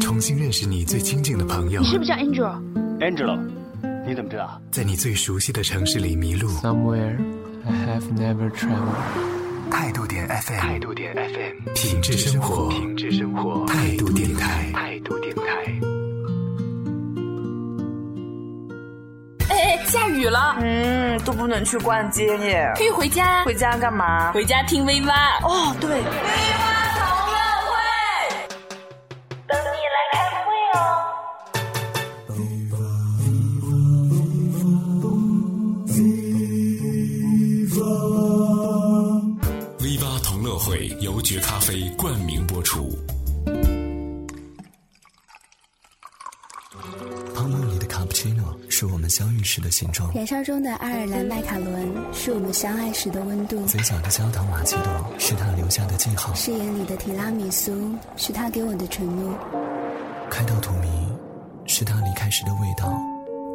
[0.00, 1.80] 重新认识你最亲近的朋友。
[1.80, 3.38] 你是不是叫 Angel？Angelo，
[4.06, 4.60] 你怎么知道？
[4.70, 6.48] 在你最熟悉的城市里迷路。
[6.60, 7.16] Somewhere
[7.64, 9.70] I have never traveled。
[9.70, 15.42] 态度点 FM，态度点 FM，品质生活，品质生活，态度电台，态度电台。
[19.48, 22.70] 哎哎，下雨了，嗯，都不能去逛街耶。
[22.76, 23.44] 可以回家。
[23.44, 24.32] 回家干嘛？
[24.32, 25.38] 回家听 V 八。
[25.42, 25.90] 哦，对。
[25.90, 26.81] V 八
[41.62, 42.90] 啡冠名播出。
[47.32, 59.32] 泡沫里的卡布奇诺是我们相遇时的形状，燃烧中的爱尔兰麦卡伦是我们相爱时的温度，嘴角的焦糖玛奇朵是他留下的记号，誓言里的提拉米苏是他给我的承诺，
[60.28, 60.88] 开到荼蘼
[61.68, 62.92] 是他离开时的味道，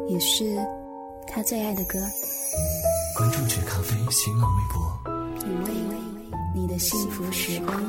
[0.08, 0.56] 也是
[1.26, 1.98] 他最爱的歌。
[3.18, 5.68] 关注绝咖啡新浪微博，品味
[6.58, 7.80] 你的幸福时光。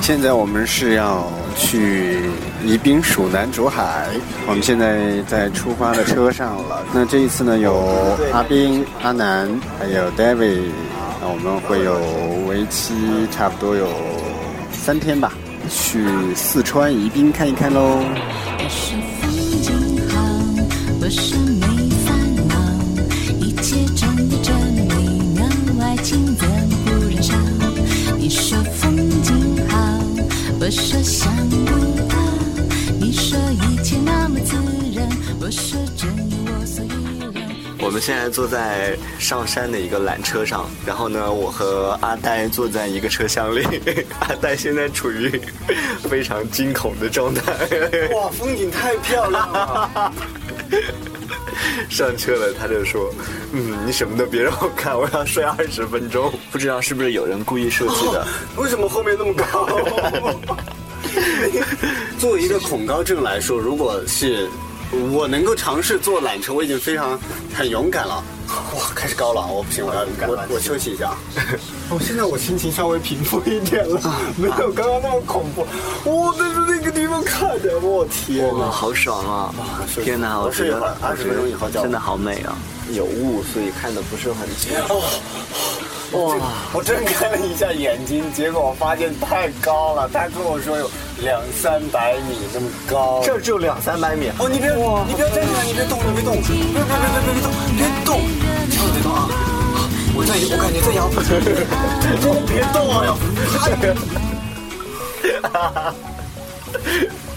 [0.00, 2.18] 现在我们是要去
[2.64, 4.08] 宜宾蜀南竹海，
[4.48, 6.84] 我们现在在出发的车上了。
[6.92, 7.76] 那这一次呢，有
[8.32, 10.70] 阿斌、阿南，还有 David，
[11.20, 11.94] 那我们会有
[12.48, 12.94] 为期
[13.30, 13.86] 差不多有
[14.72, 15.32] 三天吧，
[15.70, 18.00] 去四川宜宾看一看喽。
[18.58, 19.30] 我是风
[19.62, 20.24] 景好，
[21.00, 21.77] 我是没
[30.68, 31.56] 我说想不
[32.10, 32.14] 到，
[33.00, 34.54] 你说一切那么自
[34.94, 35.08] 然，
[35.40, 36.88] 我说真有我所以
[37.34, 37.48] 然。
[37.80, 43.64] 我们现在坐在上山的一个缆车上，然后呢，我和阿呆坐在一个车厢里。
[44.20, 45.40] 阿呆现在处于
[46.02, 47.50] 非常惊恐的状态。
[48.14, 50.12] 哇，风景太漂亮了！
[51.88, 53.12] 上车了，他就说
[53.52, 56.32] ：“嗯，你什么都别让我看，我要睡二十分钟。
[56.50, 58.26] ”不知道是不是有人故意设计的？
[58.56, 59.66] 为什么后面那么高？
[62.18, 64.48] 作为一个恐高症来说，如果是
[65.12, 67.18] 我能够尝试坐缆车，我已经非常
[67.54, 68.22] 很勇敢了。
[68.48, 71.14] 哇，开始高了，我不行，我要我我休息一下。
[71.90, 74.00] 哦，现在我心情稍微平复一点了，
[74.36, 75.66] 没有刚刚那么恐怖。
[76.04, 79.54] 我在那个地方看着，我天哇，好爽啊！
[80.02, 82.56] 天哪，我睡一会儿，二十分钟以后真的好美啊！
[82.90, 84.72] 有雾，所以看的不是很清。
[84.88, 85.02] 哦，
[86.12, 86.36] 哇！
[86.72, 90.08] 我睁开了一下眼睛，结果我发现太高了。
[90.12, 94.30] 他跟我说有两三百米那么高，这只有两三百米。
[94.38, 98.20] 哦，你别，你不要站起来，你别动，你别动，别别别别别别动，别动，
[98.70, 99.28] 千万别动啊！
[100.16, 101.08] 我在，我感觉在摇，
[102.46, 103.04] 别动啊！
[103.04, 103.12] 要。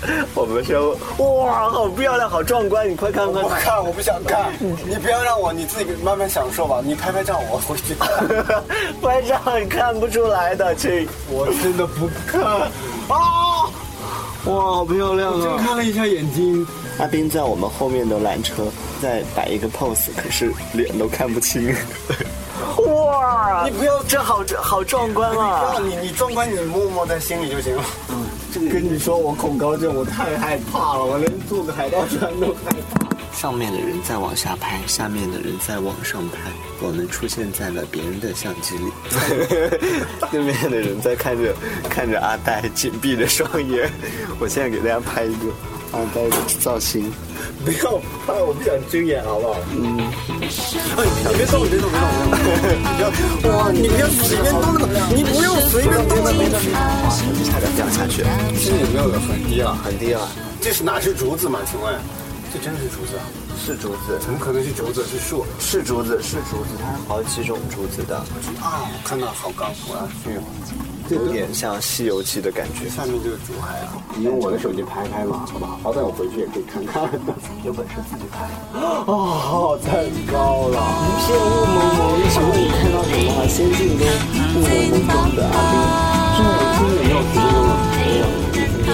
[0.34, 2.89] 我们说哇，好漂亮，好壮观！
[2.89, 4.51] 你快看快我看，我不想看。
[4.59, 6.81] 你不要让我，你自己慢慢享受吧。
[6.84, 8.09] 你拍拍照，我回去看。
[9.01, 11.07] 拍照你看不出来的，亲。
[11.29, 12.41] 我真的不看。
[12.41, 13.69] 啊！
[14.45, 15.41] 哇，好漂亮啊！
[15.44, 16.66] 睁开了一下眼睛。
[16.97, 18.63] 阿斌在我们后面的缆车
[19.01, 21.75] 在摆一个 pose，可是脸都看不清。
[22.85, 23.63] 哇！
[23.66, 25.75] 你不要，这好这好壮观啊！
[25.83, 27.83] 你你壮观，你默默在心里就行了。
[28.09, 28.25] 嗯，
[28.69, 33.11] 跟你说，我恐高症，我太害怕了，我连坐个海盗船都害怕。
[33.33, 36.38] 上面的人在往下拍，下面的人在往上拍，
[36.79, 38.91] 我们出现在了别人的相机里。
[40.29, 41.53] 对面的人在看着
[41.89, 43.89] 看着阿呆紧闭着双眼。
[44.39, 45.45] 我现在给大家拍一个
[45.91, 47.12] 阿呆的造型。
[47.63, 49.56] 不要拍，我不想睁眼，好不好？
[49.72, 50.00] 嗯。
[50.97, 52.31] 哎，你别动，别动，别动，
[52.97, 53.06] 别
[53.41, 53.57] 动！
[53.57, 56.57] 哇，你不要随便动那个，你不要随便动那个。
[56.74, 57.13] 哇，
[57.46, 58.24] 差点掉下去。
[58.57, 59.75] 现在有没有很低了？
[59.84, 60.28] 很低了。
[60.59, 61.59] 这是哪是竹子吗？
[61.69, 61.94] 请问？
[62.53, 63.24] 这真的是竹子啊？
[63.63, 64.19] 是竹子？
[64.19, 65.06] 怎么可能是竹子？
[65.06, 65.46] 是树？
[65.59, 68.18] 是竹子，是竹子，它好几种竹子的。
[68.59, 70.40] 啊，我看到好高，我要去。
[71.16, 72.89] 有点像《西游记》的感觉。
[72.89, 75.80] 下面这个竹海啊，你用我的手机拍拍嘛，好不好？
[75.83, 77.09] 好歹我回去也可以看看。
[77.63, 78.47] 有本事自己拍。
[78.74, 80.77] 哦，太高了！
[81.03, 83.47] 一片雾蒙蒙，请问你看到什么？
[83.47, 84.07] 仙境中
[84.56, 85.56] 雾蒙蒙中的阿
[86.33, 88.89] 斌，这今年要十分钟了，没有五分钟，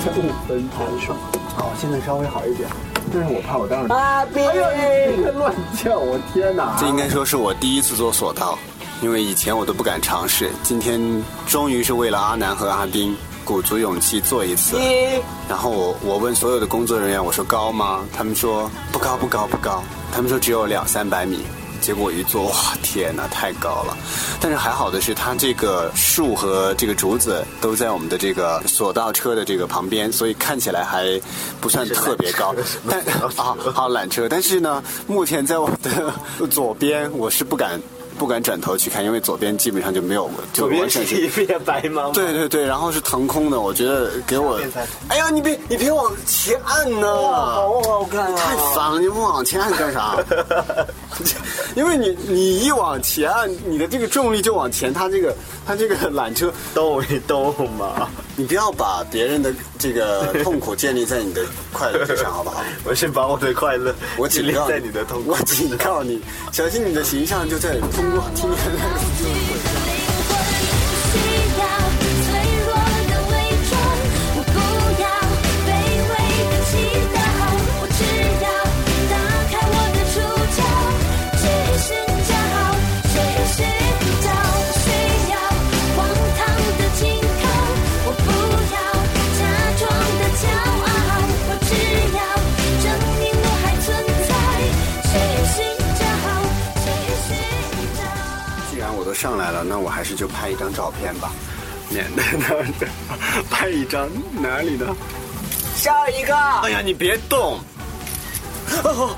[0.00, 1.14] 才五分拍手。
[1.56, 2.68] 好，现在稍微好一点。
[3.12, 5.52] 但是我怕我当时阿斌，哎呦，乱
[5.82, 6.76] 叫，我天哪！
[6.78, 8.56] 这应该说是我第一次做索道。
[9.02, 11.00] 因为以前我都不敢尝试，今天
[11.46, 14.78] 终于是为了阿南和阿丁鼓足勇气做一次。
[15.48, 18.04] 然后我我问所有的工作人员，我说高吗？
[18.12, 19.82] 他们说不高不高不高，
[20.12, 21.40] 他们说只有两三百米。
[21.80, 23.96] 结果一坐，哇，天哪，太高了！
[24.38, 31.18] 但是还好的是，它这个树和这个竹子都在我们的这个索道车的这个旁边，所以看起来还
[31.58, 32.54] 不算特别高。
[32.86, 36.12] 但 啊，好缆车，但是呢，目前在我的
[36.48, 37.80] 左边，我是不敢。
[38.20, 42.12] 不敢转头去看，因为左边基本上就没有，就完全是一片白茫茫。
[42.12, 44.60] 对对对，然后是腾空的，我觉得给我，
[45.08, 48.36] 哎呀，你别你别往前按呢，好好看啊！
[48.36, 50.18] 太烦了，你不往前按干啥？
[51.74, 55.34] 因为你你一往前按，你的这个重力就往前，它这个
[55.66, 58.06] 它这个缆车动一动嘛。
[58.36, 61.42] 你不要把别人的这个 痛苦建立在你的
[61.72, 62.62] 快乐之上，好不好？
[62.84, 65.38] 我先把我的快乐我警告建立在你的痛苦我。
[65.44, 66.20] 警告你，
[66.52, 69.59] 小心你的形象就在通我听见了。
[99.20, 101.30] 上来了，那我还是就拍一张照片吧，
[101.90, 104.08] 免得 那拍一张
[104.40, 104.86] 哪里呢？
[105.76, 107.60] 下一个，哎呀，你别动，
[108.82, 109.14] 哦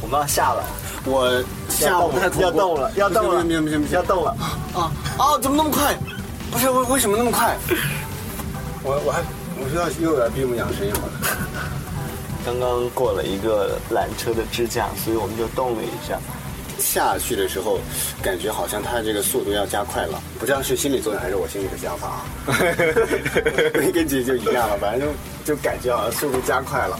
[0.00, 0.64] 我们要下了，
[1.04, 4.30] 我下午太要动了，要动了，不行不行不行，要动了。
[4.72, 5.36] 啊啊！
[5.42, 5.96] 怎么那么快？
[6.52, 7.56] 不是为为什么那么快？
[8.84, 9.20] 我我还
[9.58, 11.10] 我是要又要闭目养神一会儿。
[12.46, 16.20] 刚刚过了一个缆车的支架，所以我们就动了一下。
[16.82, 17.78] 下去的时候，
[18.20, 22.26] 感觉好像它这个速度要加快了，不知道是心理作用还是我心里的想法啊。
[23.94, 25.08] 跟姐就一样了，反正
[25.44, 26.98] 就就感觉好像速度加快了。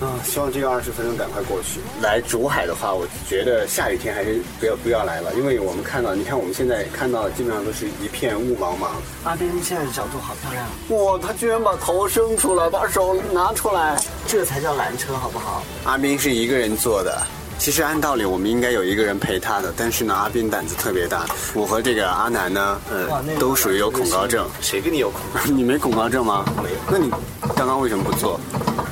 [0.00, 1.78] 啊，希望这个二十分钟赶快过去。
[2.00, 8.88] 来竹海的话，我觉得下雨天还是不要不要来了，因为我们看到，你看我们现在看到，基本上都是一片雾茫茫。
[9.22, 13.96] 阿斌现在的角度好漂亮，哇，他居然把头伸出来，把手拿出来。
[14.26, 15.62] 这才叫缆车，好不好？
[15.84, 17.22] 阿斌是一个人坐的。
[17.58, 21.24] 其实按道理我们应该有一个人陪他的，但是呢，阿斌胆子特别大。
[21.54, 23.08] 我和这个阿南呢，呃，
[23.38, 24.46] 都属于有恐高症。
[24.60, 25.40] 谁跟你有恐高？
[25.50, 26.44] 你没恐高症吗？
[26.62, 26.76] 没有。
[26.90, 27.10] 那你
[27.56, 28.38] 刚刚为什么不做？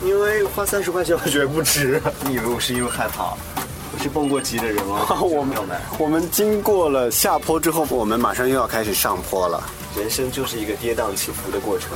[0.04, 2.00] 因为花三十块钱我觉得不值。
[2.26, 3.34] 你以为我是因为害怕？
[3.94, 5.06] 我是蹦过极的人吗？
[5.20, 5.56] 我们
[5.98, 9.62] 我们经过了下坡之后，我们马上又要开始上坡了。
[9.96, 11.90] 人生就是一个跌宕起伏的过程，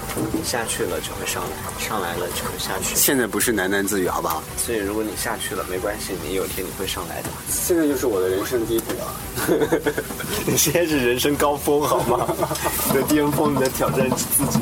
[0.44, 2.94] 下去了就会上来，上来了就会下去。
[2.94, 4.42] 现在不是喃喃自语，好不好？
[4.56, 7.28] 所以如果你下去了，没关系，你有一天你会上来的。
[7.48, 9.14] 现在就是我的人生低谷啊！
[10.46, 12.26] 你现在是人生高峰好吗？
[12.88, 14.58] 你的巅峰，你在挑战自己。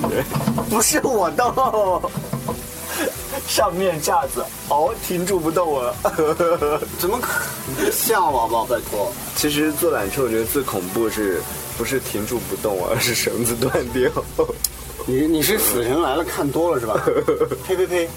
[0.71, 2.11] 不是我动，
[3.49, 5.95] 上面架子哦，停住不动了。
[6.99, 7.45] 怎么可？
[7.67, 8.65] 你别吓我好不好？
[8.65, 9.13] 拜托。
[9.37, 11.43] 其实坐缆车，我觉得最恐怖是
[11.77, 14.11] 不是停住不动，而是绳子断掉。
[15.07, 16.99] 你你是死神来了看多了是吧？
[17.67, 18.09] 呸 呸呸！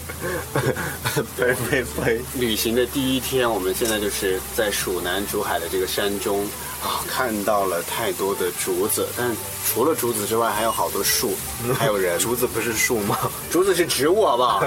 [1.38, 2.22] 呸呸呸！
[2.36, 6.46] 旅行的第一天，我们现在就是在蜀南竹海的这个山中
[6.82, 9.36] 啊， 看到了太多的竹子，但
[9.66, 11.34] 除了竹子之外，还有好多树，
[11.78, 12.18] 还有人。
[12.20, 13.18] 竹子不是树吗？
[13.52, 14.64] 竹子是植物，好不好？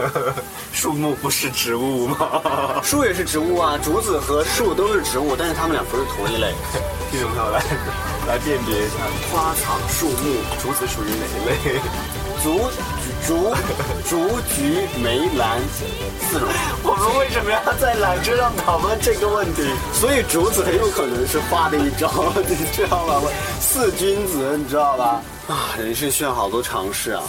[0.74, 2.80] 树木不是植物吗？
[2.84, 6.52] 树也是植物啊，竹子和树都是植物，但是它们俩不是同一类。
[7.10, 7.64] 听众朋友来
[8.28, 8.98] 来辨别一下，
[9.32, 11.80] 花草树木，竹子属于哪一类？
[12.42, 12.70] 竹、
[13.26, 13.54] 竹、
[14.08, 16.48] 竹、菊、梅、兰四种。
[16.82, 19.62] 我们为什么要在缆车上讨论这个问题？
[19.92, 23.28] 所以竹子很有可能是花的一招， 你知道吗？
[23.60, 25.22] 四君子，你知道吧？
[25.48, 27.22] 啊，人生需要好多尝试啊！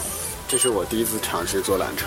[0.48, 2.06] 这是我第一次尝试坐缆车。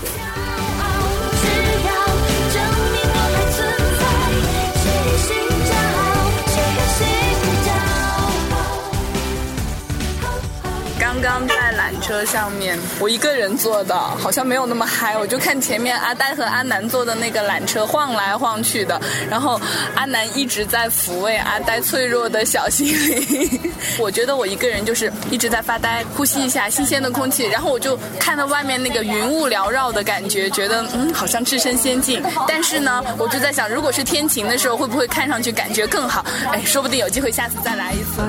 [11.25, 15.17] 刚刚在缆车上面，我一个人坐的，好像没有那么嗨。
[15.17, 19.01] 我就看前面阿呆和阿南坐的那个缆车晃来晃去的，
[19.31, 19.59] 然后
[19.95, 23.73] 阿南一直在抚慰阿呆脆弱的小心灵。
[23.99, 32.23] 我觉得我一个人就是一直在发呆，呼吸一下新鲜的空气，然后我就看到外面那个云雾缭绕的感觉，觉得嗯好像置身仙境。
[32.47, 36.23] 但是呢，我就在想，如果是天晴的时候，会不会看上去感觉更好？
[36.53, 38.21] 哎，说不定有机会下次再来一次。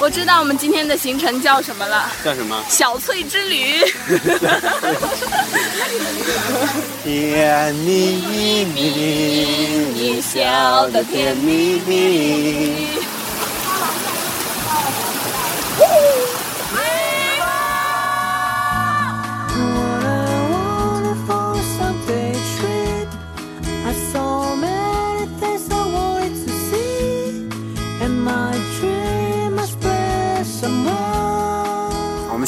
[0.00, 2.62] 我知道我们今天的行程叫什么了，叫什么？
[2.68, 3.84] 小翠之旅。
[7.02, 8.80] 甜蜜蜜，
[9.94, 12.88] 你笑得甜蜜蜜。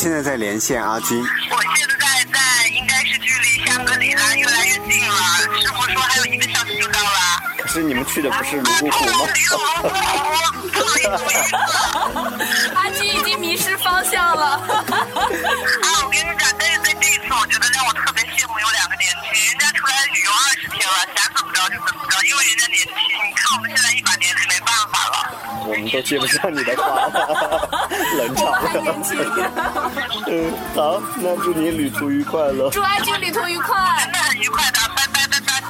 [0.00, 1.20] 现在在连线阿军。
[1.50, 5.14] 我现在在应该是距离香格里拉越来越近了，
[5.60, 7.42] 师傅说还有一个小时就到了。
[7.58, 9.28] 可是你们去的不是泸沽湖吗？
[12.80, 14.56] 阿军已经迷失方向了。
[14.56, 14.64] 啊，
[16.02, 22.88] 我跟你讲，但是在这一次，我觉得让我特别羡慕有两个年轻人，人家出来旅游二十天了，想怎么着就怎么着，因为人家年轻。
[23.28, 24.48] 你看我们现在一把年纪。
[25.70, 27.78] 我们都接不上你的话了，
[28.18, 28.60] 冷场了。
[30.26, 32.68] 嗯，好，那祝你旅途愉快了。
[32.70, 35.09] 祝阿俊旅途愉快，真的很愉快的，拜拜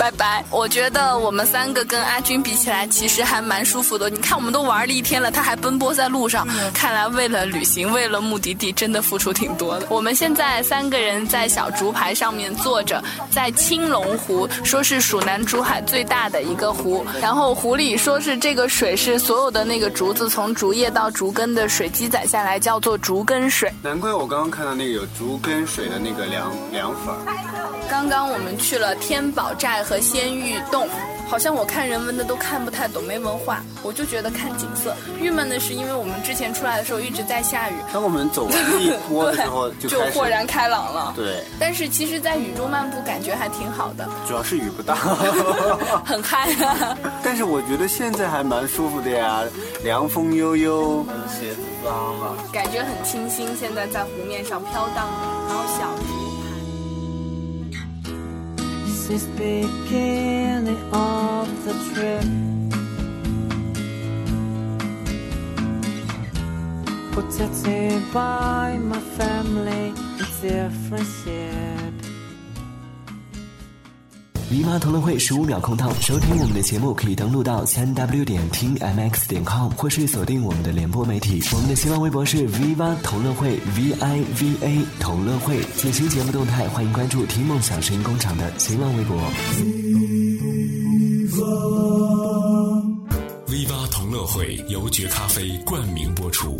[0.01, 0.43] 拜拜。
[0.51, 4.09] 我觉得我们三个跟阿军比起来，其实还蛮舒服的。
[4.09, 6.49] 你看，我们都玩了一天了，他还奔波在路上。
[6.73, 9.87] 看来为了旅行，为了目的地，真的付出挺多的。
[9.91, 17.05] 我们现在三个人在小竹排上面坐着，在青龙湖，说是蜀南竹海最大的一个湖。
[17.21, 23.71] 然后湖里说是这个水是所有的那个竹子从竹叶到竹根的水积攒下来，叫做竹根水。
[23.83, 27.50] 难怪我刚刚看到那个有竹根水的那个凉凉粉儿。
[27.91, 30.89] 刚刚我们去了天宝寨和仙玉洞，
[31.29, 34.95] 好像我看人文的都看不太懂，没文化，我就觉得看景色。
[35.21, 41.13] 郁闷的是，因为我们之前出来的时候一直在下雨，当我们走完那一波的时候， 就就豁然开朗了。
[41.17, 44.95] 对，但是其实，在雨中漫步感觉还挺好的，主要是雨不大，
[46.07, 46.97] 很嗨啊！
[47.25, 49.43] 但是我觉得现在还蛮舒服的呀，
[49.83, 51.05] 凉风悠悠。
[51.29, 52.37] 鞋子脏了。
[52.53, 53.49] 感觉很清新。
[53.57, 55.09] 现在在湖面上飘荡，
[55.49, 55.87] 然后小
[59.11, 62.25] since beginning of the trip.
[67.13, 71.90] Protected by my family it's different friendship.
[74.51, 81.41] 迷妈同乐会十五秒空档，收听我们的节目可以登录到三 w 点听 mx 点 com，或是锁定我们的联播媒体。
[81.53, 85.63] 我们的新浪微博是 v 八同乐会 v i v a 同乐会。
[85.77, 89.17] 最新节目动态，欢迎关注听梦想声音工厂的新浪微博。
[93.47, 96.59] V 八同乐会由绝咖啡冠名播出。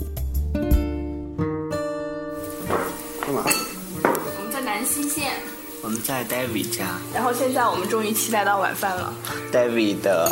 [5.83, 9.13] 我们在 David 家然后现在我们终于期待到晚饭了。
[9.53, 10.31] ，David 的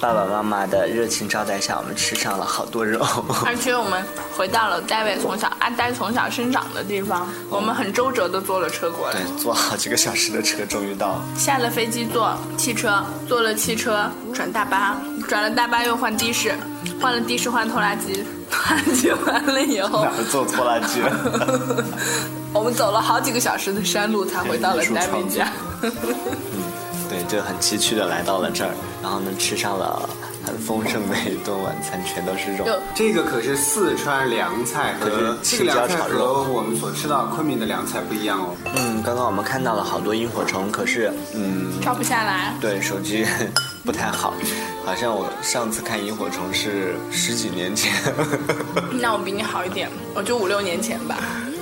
[0.00, 3.04] 爸爸妈妈的热情招待下，我们吃上了好多肉。
[3.44, 4.02] 而且我们
[4.34, 9.20] 回到了戴维从小阿呆从小生长的地方，我们很周折的坐了车过来。
[9.20, 11.22] 对，坐好几个小时的车，终于到了。
[11.36, 14.96] 下了飞机坐汽车，坐了汽车转大巴，
[15.28, 16.54] 转了大巴又换的士，
[16.98, 21.84] 换了的士换拖拉机，拖拉机完了以后坐拖拉机了？
[22.54, 25.46] 我们走了好几个小时的山路才回到了戴维家。
[27.30, 30.08] 对，就很崎岖的来到了这儿，然后呢，吃上了
[30.44, 32.66] 很丰盛的一顿晚餐，全都是肉。
[32.94, 38.56] 这个可是四川凉菜，和这个凉菜青椒炒肉和我们所吃到昆明的凉菜不一样哦。
[38.74, 42.54] 嗯，刚刚我们看到了好多萤火虫，可是嗯，照不下来。
[42.60, 43.24] 对手机
[43.84, 44.34] 不太好，
[44.84, 47.92] 好像我上次看萤火虫是十几年前。
[49.00, 51.16] 那我比你好一点，我就五六年前吧。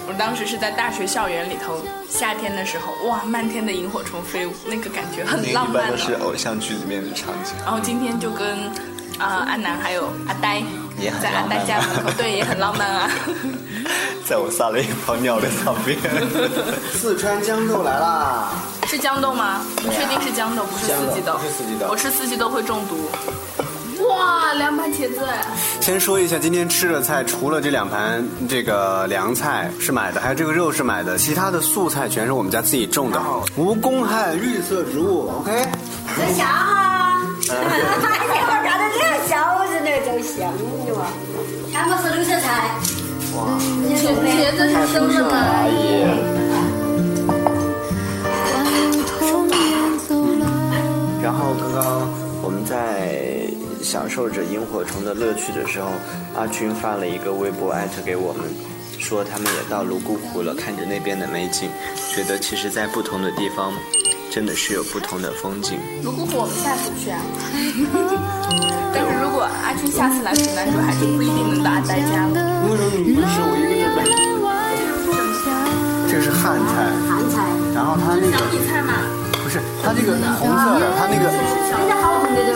[0.09, 6.15] 我当时是在大学校园里头，夏天的时候，哇，漫天的萤火虫飞舞，那个感觉很浪漫一般都是。
[6.15, 7.53] 偶像剧里面的场景。
[7.63, 8.59] 然后今天就跟
[9.19, 10.63] 啊、阿南还有阿呆
[11.21, 13.11] 在阿呆家门口，对，也很浪漫啊。
[14.25, 15.99] 在我撒了一泡尿的旁边。
[16.93, 18.53] 四川豇豆来啦！
[18.87, 19.61] 是豇豆吗？
[19.83, 21.35] 你确定是豇豆，不是四季豆？
[21.37, 23.11] 不是四季豆我吃四季豆会中毒。
[24.09, 25.45] 哇，凉拌茄子哎！
[25.81, 33.21] 先说一下今天吃的菜，除了这两盘这个凉菜是买的，还有这个肉是买的，其他的素菜全是我们家自己种的，
[33.57, 35.31] 无公害绿色植物。
[35.41, 35.69] OK，
[36.17, 37.21] 这香哈！
[37.41, 39.35] 你看看到这个小
[39.67, 40.53] 子那真香
[40.87, 41.07] 的哇！
[41.71, 42.71] 全部是绿色菜。
[43.37, 43.39] 哇！
[43.95, 45.29] 茄茄子是生的吗？
[45.33, 46.09] 哎呀！
[51.21, 52.09] 然后刚刚
[52.43, 52.98] 我们在
[53.83, 55.91] 享受着萤火虫的乐趣的时候，
[56.37, 58.45] 阿军发了一个微博艾特给我们，
[58.99, 61.71] 说他们也到泸沽湖了，看着那边的美景，
[62.15, 63.73] 觉得其实在不同的地方，
[64.31, 65.79] 真的是有不同的风景。
[66.03, 67.21] 泸沽湖我们下次去啊。
[68.93, 72.35] 但是如果阿军下次来蜀南竹海，就不一定能到阿呆家了。
[72.69, 74.05] 为什么你不吃我一个人来？
[76.11, 77.47] 这个是汉菜，汉菜。
[77.75, 78.93] 然后它那个小米菜嘛，
[79.45, 81.29] 不是它这个红色的，它那个。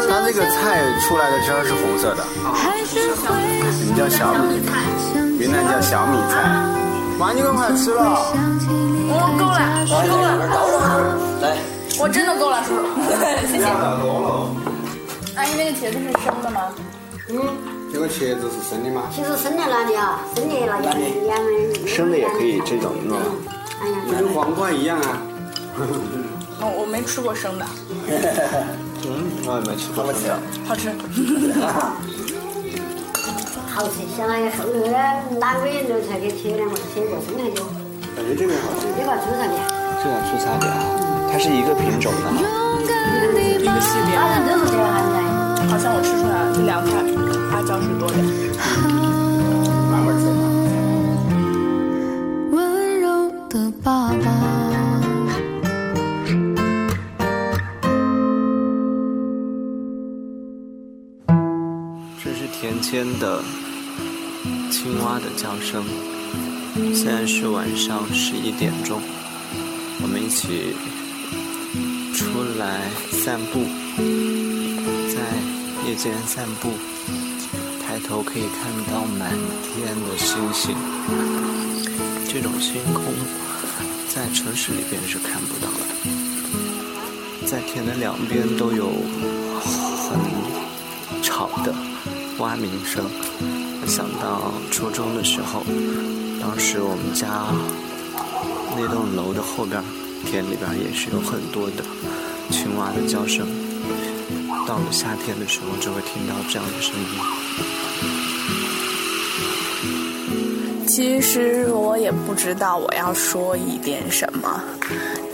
[0.09, 2.23] 它那个菜出来的汁儿是红色的，
[3.81, 4.71] 你们叫小米菜，
[5.39, 6.35] 云南叫小米菜。
[7.19, 8.33] 妈，你赶快吃了。
[9.09, 9.59] 我够了，
[9.89, 10.85] 我够了，
[11.43, 11.45] 来，
[11.99, 12.83] 我真的够了，叔叔，
[13.47, 13.65] 谢谢。
[15.37, 16.73] 阿姨，那个茄子是生的吗？
[17.29, 17.39] 嗯，
[17.93, 19.05] 这个茄子是生的吗？
[19.15, 21.87] 其实生的哪里啊，生的那盐盐味。
[21.87, 23.19] 生的也可以这种弄。
[23.81, 25.19] 哎呀，就跟黄瓜一样啊。
[26.61, 27.67] 我，我没吃过生的，
[29.07, 30.05] 嗯， 我也没吃过。
[30.67, 30.91] 好吃。
[33.73, 34.93] 好吃，相当于后头的
[35.41, 37.65] 哪个人都才给切两个，切过生的就。
[38.15, 38.87] 感觉这个好吃。
[38.95, 39.55] 这个出差的。
[40.03, 40.67] 这个出差的，
[41.33, 42.29] 它是一个品种的。
[42.33, 44.15] 一个系列。
[44.15, 45.15] 大人都是这样子。
[45.71, 46.91] 好像我吃出来了，这凉菜
[47.51, 48.21] 辣椒是多点。
[65.43, 65.85] 叫声。
[66.95, 69.03] 现在是晚上十一点钟，
[70.01, 70.73] 我们一起
[72.15, 73.65] 出来散步，
[75.13, 75.19] 在
[75.85, 76.71] 夜间散步，
[77.85, 80.77] 抬头可以看到满天的星星。
[82.29, 83.03] 这种星空
[84.09, 88.89] 在城市里边是看不到的，在田的两边都有
[89.59, 91.75] 很吵的
[92.39, 93.05] 蛙鸣声。
[93.87, 95.63] 想到初中的时候，
[96.41, 97.29] 当时我们家
[98.77, 99.83] 那栋楼的后边
[100.25, 101.85] 田里边也是有很多的
[102.51, 103.47] 青蛙的叫声。
[104.67, 107.07] 到了夏天的时候，就会听到这样的声音。
[110.87, 114.63] 其实我也不知道我要说一点什么，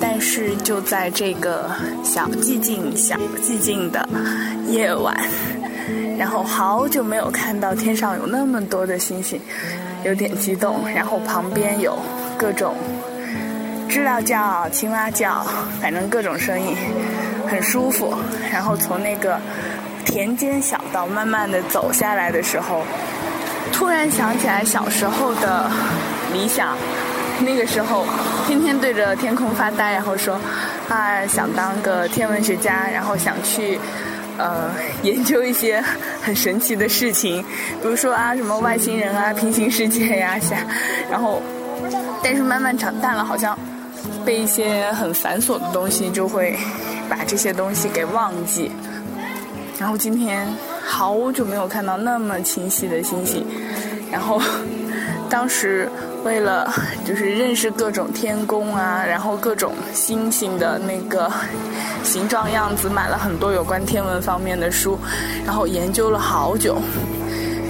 [0.00, 1.68] 但是就在这个
[2.04, 4.08] 小寂静、小寂静的
[4.70, 5.14] 夜晚，
[6.18, 9.40] 然后好久没有看到天上有那么多的星星，
[10.04, 10.80] 有点激动。
[10.94, 11.96] 然后旁边有
[12.36, 12.74] 各种
[13.88, 15.46] 知了叫、青蛙叫，
[15.80, 16.76] 反正各种声音，
[17.48, 18.12] 很舒服。
[18.50, 19.40] 然后从那个
[20.04, 22.82] 田间小道慢慢的走下来的时候。
[23.70, 25.70] 突然想起来小时候的
[26.32, 26.76] 理想，
[27.44, 28.04] 那个时候
[28.46, 30.40] 天天对着天空发呆，然后说
[30.88, 33.78] 啊想当个天文学家，然后想去
[34.38, 34.70] 呃
[35.02, 35.82] 研究一些
[36.22, 37.42] 很神奇的事情，
[37.82, 40.56] 比如说啊什么外星人啊、平行世界呀啥，
[41.10, 41.42] 然后
[42.22, 43.58] 但是慢慢长大了，好像
[44.24, 46.56] 被一些很繁琐的东西就会
[47.08, 48.70] 把这些东西给忘记，
[49.78, 50.46] 然后今天。
[50.90, 53.46] 好久没有看到那么清晰的星星，
[54.10, 54.40] 然后
[55.28, 55.86] 当时
[56.24, 56.72] 为了
[57.04, 61.30] 就是认识各种天宫啊，然后各种星星的那个
[62.02, 64.98] 形状样子，买了很多有关天文方面的书，
[65.44, 66.76] 然后研究了好久，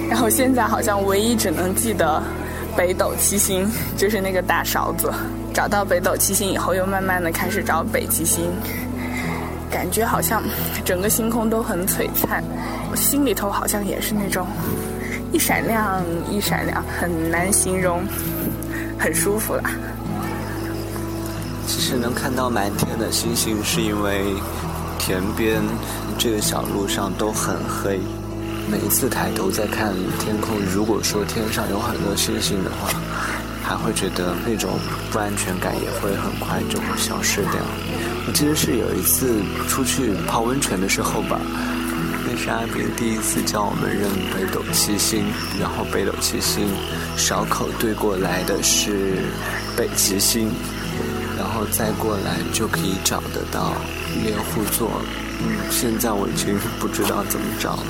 [0.09, 2.23] 然后现在好像唯一只能记得
[2.77, 5.13] 北斗七星，就是那个大勺子。
[5.53, 8.51] 找到北斗七星以后，又慢慢的开始找北极星。
[9.71, 10.43] 感觉好像
[10.85, 12.43] 整个星空都很璀璨，
[12.97, 14.47] 心里头好像也是那种
[15.33, 18.03] 一闪亮一闪亮，很难形容，
[18.99, 19.71] 很舒服啦。
[21.67, 24.25] 其实能看到满天的星星，是因为
[24.99, 25.61] 田边
[26.17, 28.01] 这个小路上都很黑。
[28.71, 32.91] 每一次抬头再看天空，如果说天上有很多星星的话，
[33.63, 34.79] 还会觉得那种
[35.11, 37.61] 不安全感也会很快就会消失掉。
[38.27, 41.41] 我记得是有一次出去泡温泉的时候吧，
[42.39, 45.25] 是阿炳第一次教我们认北斗七星，
[45.59, 46.69] 然后北斗七星
[47.17, 49.25] 勺口对过来的是
[49.77, 50.49] 北极星，
[51.37, 53.75] 然后再过来就可以找得到
[54.23, 55.03] 猎户座。
[55.43, 57.87] 嗯，现在我已经不知道怎么找了，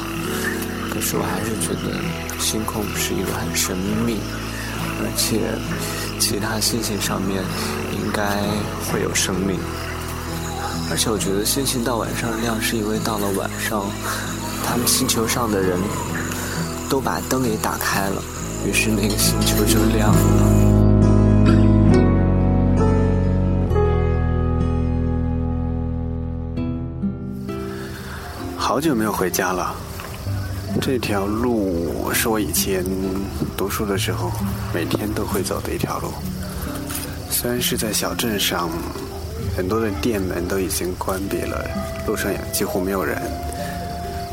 [0.90, 2.00] 可是我还是觉得
[2.40, 4.16] 星空是一个很神秘，
[5.02, 5.40] 而且
[6.18, 7.44] 其他星星上面
[7.92, 8.24] 应该
[8.90, 9.60] 会有生命。
[10.90, 13.84] 而且我觉得星星到晚上亮，是因为到了晚上，
[14.70, 15.78] 他们星球上的人
[16.90, 18.22] 都把灯给打开了，
[18.66, 20.18] 于是那个星球就亮了。
[28.58, 29.74] 好久没有回家了。
[30.82, 32.84] 这条路是我以前
[33.56, 34.30] 读书的时候
[34.74, 36.12] 每天都会走的一条路，
[37.30, 38.68] 虽然是在小镇上。
[39.56, 41.68] 很多的店门都已经关闭了，
[42.06, 43.20] 路上也几乎没有人。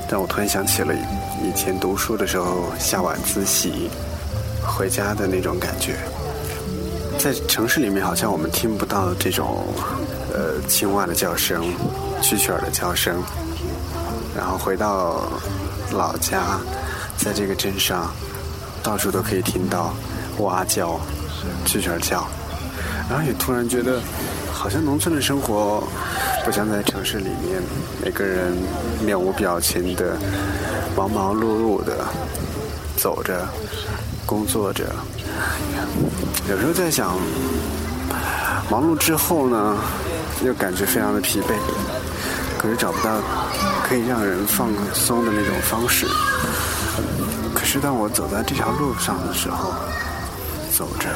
[0.07, 0.93] 但我突然想起了
[1.43, 3.89] 以前读书的时候，下晚自习
[4.63, 5.95] 回家的那种感觉。
[7.17, 9.65] 在城市里面，好像我们听不到这种
[10.33, 11.63] 呃青蛙的叫声、
[12.21, 13.21] 蛐蛐儿的叫声。
[14.37, 15.27] 然后回到
[15.91, 16.59] 老家，
[17.17, 18.13] 在这个镇上，
[18.83, 19.93] 到处都可以听到
[20.39, 20.99] 蛙叫、
[21.65, 22.27] 蛐蛐儿叫。
[23.09, 23.99] 然后也突然觉得。
[24.57, 25.83] 好像农村的生活
[26.45, 27.59] 不像在城市里面，
[28.03, 28.55] 每个人
[29.03, 30.15] 面无表情的、
[30.95, 32.05] 忙忙碌碌的，
[32.95, 33.47] 走着，
[34.27, 34.85] 工作着，
[36.47, 37.17] 有时候在想，
[38.69, 39.75] 忙碌之后呢，
[40.43, 41.55] 又感觉非常的疲惫，
[42.59, 43.19] 可是找不到
[43.83, 46.05] 可以让人放松的那种方式。
[47.55, 49.73] 可是当我走在这条路上的时候，
[50.71, 51.09] 走着，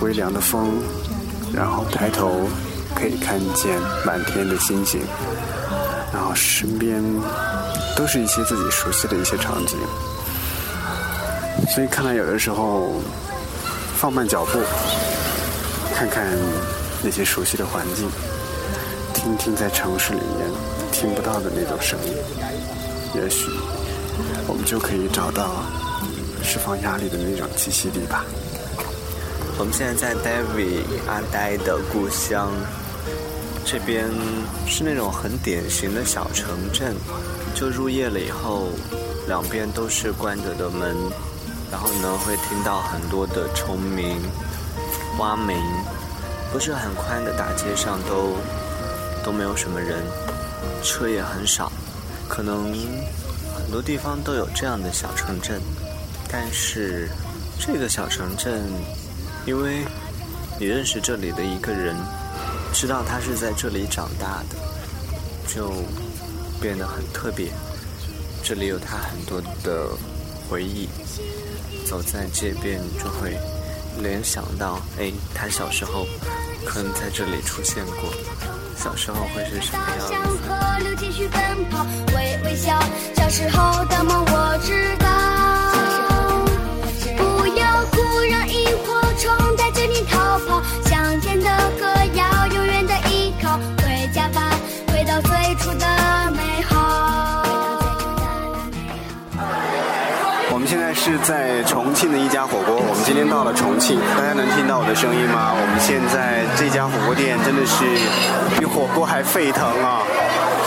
[0.00, 0.70] 微凉的风，
[1.52, 2.48] 然后抬头
[2.94, 5.00] 可以看见满天的星星，
[6.12, 7.02] 然后身边
[7.96, 9.76] 都是一些自己熟悉的一些场景，
[11.74, 12.92] 所以看来有的时候
[13.96, 14.58] 放慢脚步，
[15.94, 16.26] 看看
[17.02, 18.08] 那些熟悉的环境，
[19.12, 20.48] 听听在城市里面
[20.92, 22.14] 听不到的那种声音，
[23.14, 23.46] 也许
[24.46, 25.64] 我们就可以找到
[26.42, 28.24] 释放压力的那种栖息地吧。
[29.58, 32.50] 我们现在在 David 阿呆的故乡，
[33.64, 34.08] 这边
[34.66, 36.94] 是那种很典型的小城镇。
[37.54, 38.68] 就入夜了以后，
[39.28, 40.96] 两边都是关着的门，
[41.70, 44.18] 然后呢会听到很多的虫鸣、
[45.18, 45.56] 蛙鸣。
[46.52, 48.36] 不是很宽的大街上都
[49.24, 50.02] 都没有什么人，
[50.82, 51.70] 车也很少。
[52.28, 52.72] 可能
[53.54, 55.60] 很多地方都有这样的小城镇，
[56.30, 57.08] 但是
[57.58, 58.62] 这个小城镇。
[59.44, 59.84] 因为
[60.58, 61.96] 你认识这里的一个人，
[62.72, 64.56] 知道他是在这里长大的，
[65.46, 65.70] 就
[66.60, 67.52] 变得很特别。
[68.42, 69.88] 这里有他很多的
[70.48, 70.88] 回忆，
[71.86, 73.38] 走在街边就会
[74.00, 76.06] 联想到，哎，他小时候
[76.66, 78.12] 可能在这里出现过，
[78.76, 80.38] 小时候会是什么样子？
[101.32, 105.48] 在重庆的一家火锅，我们今天到了重庆，大家能听到我的声音吗？
[105.56, 107.88] 我们现在这家火锅店真的是
[108.60, 110.04] 比火锅还沸腾啊！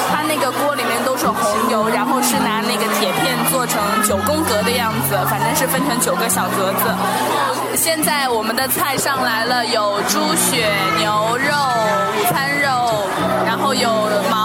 [0.10, 6.90] 它那个锅里面都是红油，然后是拿那个铁片做成九宫格的样子，反正是分成九个小格子。
[7.78, 10.66] 现在我们的菜上来了，有猪血、
[10.98, 11.54] 牛肉、
[12.18, 13.06] 午餐肉，
[13.46, 13.88] 然后有
[14.34, 14.45] 毛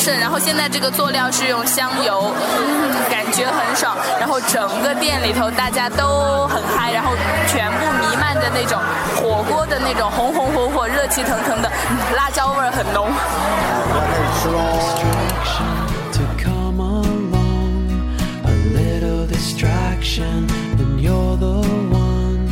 [0.00, 0.18] 盛！
[0.18, 3.94] 然后现在这个佐料是用香油，嗯，感觉很爽。
[4.18, 7.12] 然后整个店里头大家都很嗨，然后
[7.46, 8.80] 全部弥漫着那种
[9.16, 11.70] 火锅的那种红红火火、热气腾腾的，
[12.16, 13.08] 辣椒味儿很浓。
[14.40, 14.56] 吃喽。
[16.12, 17.88] to come along.
[18.44, 20.46] A little distraction,
[20.78, 22.48] and you're the one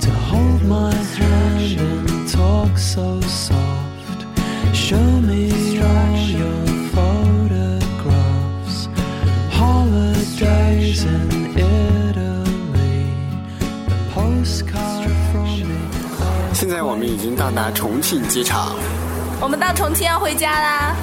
[0.00, 4.24] to hold my hand and talk so soft.
[4.72, 5.50] Show me
[16.70, 18.76] 在我们已经到达重庆机场，
[19.40, 20.94] 我们到重庆要回家啦。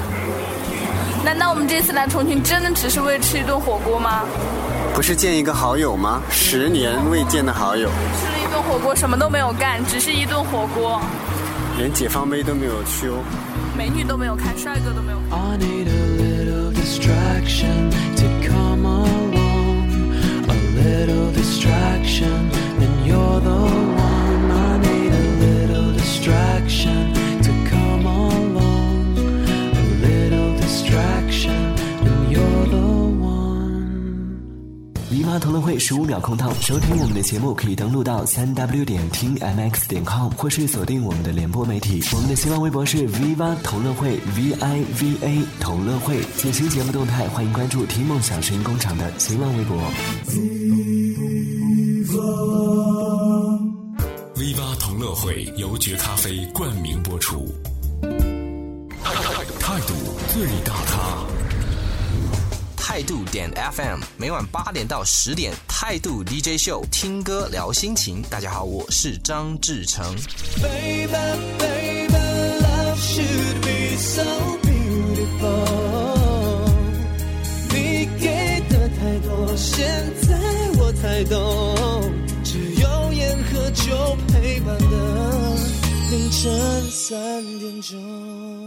[1.22, 4.22] 难道我们这次来重庆真的只是为了吃一顿火锅吗？
[4.94, 6.22] 不是见一个好友吗？
[6.30, 10.98] 十年未见的好友，吃了一顿火锅，什么都没有干，只是一顿火锅，
[11.76, 13.22] 连解放碑都没有去哦。
[13.76, 15.38] 美女都没有看，帅哥都没有看。
[15.38, 19.84] I need a little distraction to come along.
[20.48, 22.48] A little distraction,
[22.80, 23.97] and you're the
[26.28, 27.12] distraction
[27.42, 29.16] to come along.
[29.16, 32.76] A little distraction, and you're the
[33.18, 34.38] one.
[35.10, 42.02] V 妈同乐会十五秒空档，收听我们的节目可以登录到三 w 点听 mx 点 com，或是锁定我们的联播媒体。
[42.12, 46.20] 我们的新浪微博是 V 妈同乐会 V I V A 同乐会。
[46.36, 49.78] 最新节目动态，欢迎关注听梦想声音工厂的新浪微博。
[55.20, 57.52] 会由绝咖啡冠名播出，
[59.58, 59.94] 态度
[60.32, 61.26] 最大咖。
[62.76, 68.22] 态度点 FM 每晚八点到十点，态度 DJ 秀，听歌聊心情。
[68.30, 70.06] 大家好，我是张志成。
[70.62, 71.08] Baby,
[71.58, 72.14] baby,
[72.62, 74.22] love should be so
[74.62, 75.58] beautiful.
[77.70, 79.84] 你给的太多，现
[80.22, 80.38] 在
[80.78, 81.76] 我才懂，
[86.38, 88.57] 凌晨三点钟。